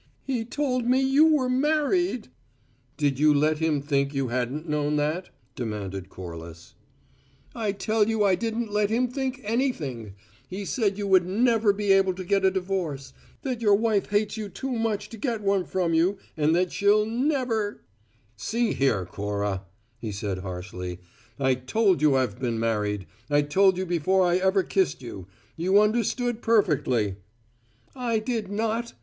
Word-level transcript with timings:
"He 0.23 0.45
told 0.45 0.87
me 0.87 0.99
you 0.99 1.27
were 1.31 1.47
married" 1.47 2.29
"Did 2.97 3.19
you 3.19 3.35
let 3.35 3.59
him 3.59 3.83
think 3.83 4.15
you 4.15 4.29
hadn't 4.29 4.67
known 4.67 4.95
that?" 4.95 5.29
demanded 5.55 6.09
Corliss. 6.09 6.73
"I 7.53 7.71
tell 7.73 8.09
you 8.09 8.23
I 8.23 8.33
didn't 8.33 8.71
let 8.71 8.89
him 8.89 9.07
think 9.07 9.41
anything! 9.43 10.15
He 10.49 10.65
said 10.65 10.97
you 10.97 11.05
would 11.05 11.27
never 11.27 11.71
be 11.71 11.91
able 11.91 12.15
to 12.15 12.23
get 12.23 12.43
a 12.43 12.49
divorce: 12.49 13.13
that 13.43 13.61
your 13.61 13.75
wife 13.75 14.09
hates 14.09 14.37
you 14.37 14.49
too 14.49 14.71
much 14.71 15.07
to 15.09 15.17
get 15.17 15.41
one 15.41 15.65
from 15.65 15.93
you, 15.93 16.17
and 16.35 16.55
that 16.55 16.71
she'll 16.71 17.05
never" 17.05 17.83
"See 18.35 18.73
here, 18.73 19.05
Cora," 19.05 19.65
he 19.99 20.11
said 20.11 20.39
harshly, 20.39 20.97
"I 21.39 21.53
told 21.53 22.01
you 22.01 22.15
I'd 22.15 22.39
been 22.39 22.59
married; 22.59 23.05
I 23.29 23.43
told 23.43 23.77
you 23.77 23.85
before 23.85 24.25
I 24.25 24.37
ever 24.37 24.63
kissed 24.63 25.03
you. 25.03 25.27
You 25.55 25.79
understood 25.79 26.41
perfectly" 26.41 27.17
"I 28.13 28.17
did 28.17 28.49
not! 28.51 28.95